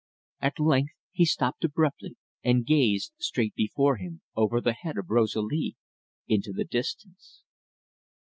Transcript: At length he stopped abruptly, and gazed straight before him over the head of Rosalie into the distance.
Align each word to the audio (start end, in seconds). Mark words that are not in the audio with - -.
At 0.39 0.59
length 0.59 0.93
he 1.11 1.25
stopped 1.25 1.63
abruptly, 1.63 2.17
and 2.43 2.65
gazed 2.65 3.11
straight 3.19 3.53
before 3.53 3.97
him 3.97 4.21
over 4.35 4.59
the 4.59 4.73
head 4.73 4.97
of 4.97 5.11
Rosalie 5.11 5.75
into 6.27 6.51
the 6.51 6.65
distance. 6.65 7.43